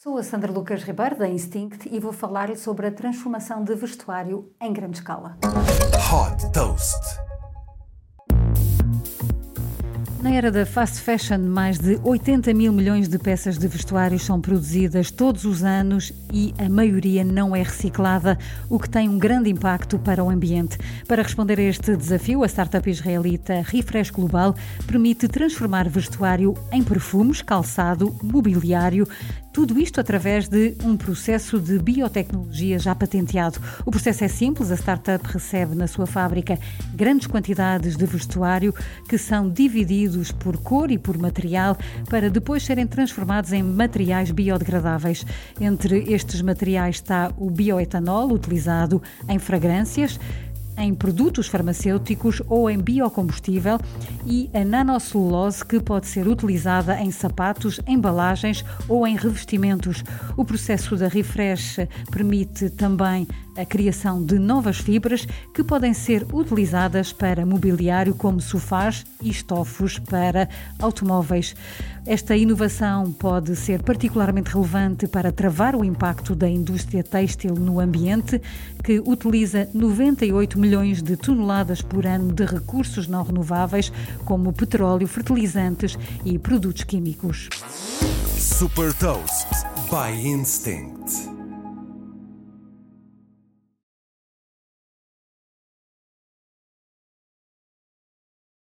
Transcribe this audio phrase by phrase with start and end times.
[0.00, 4.48] Sou a Sandra Lucas Ribeiro, da Instinct, e vou falar-lhe sobre a transformação de vestuário
[4.60, 5.36] em grande escala.
[6.12, 7.18] Hot Toast.
[10.22, 14.40] Na era da fast fashion, mais de 80 mil milhões de peças de vestuário são
[14.40, 18.36] produzidas todos os anos e a maioria não é reciclada,
[18.68, 20.76] o que tem um grande impacto para o ambiente.
[21.06, 24.56] Para responder a este desafio, a startup israelita Refresh Global
[24.86, 29.08] permite transformar vestuário em perfumes, calçado, mobiliário,
[29.52, 33.60] tudo isto através de um processo de biotecnologia já patenteado.
[33.84, 36.58] O processo é simples, a startup recebe na sua fábrica
[36.94, 38.74] grandes quantidades de vestuário
[39.08, 41.76] que são divididos por cor e por material
[42.08, 45.24] para depois serem transformados em materiais biodegradáveis.
[45.60, 50.18] Entre estes materiais está o bioetanol, utilizado em fragrâncias
[50.78, 53.78] em produtos farmacêuticos ou em biocombustível
[54.24, 60.04] e a nanocelulose que pode ser utilizada em sapatos, embalagens ou em revestimentos.
[60.36, 61.78] O processo da Refresh
[62.10, 63.26] permite também
[63.58, 69.98] a criação de novas fibras que podem ser utilizadas para mobiliário como sofás e estofos
[69.98, 71.56] para automóveis.
[72.06, 78.40] Esta inovação pode ser particularmente relevante para travar o impacto da indústria têxtil no ambiente,
[78.82, 83.90] que utiliza 98 milhões de toneladas por ano de recursos não renováveis,
[84.26, 87.48] como petróleo, fertilizantes e produtos químicos.
[88.36, 89.48] Super Toast
[89.90, 91.27] by Instinct.